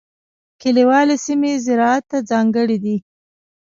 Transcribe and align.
کلیوالي 0.61 1.17
سیمې 1.25 1.51
زراعت 1.65 2.03
ته 2.11 2.17
ځانګړې 2.29 2.77
دي. 2.83 2.97